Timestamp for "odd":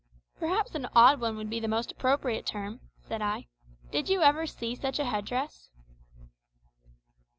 0.95-1.19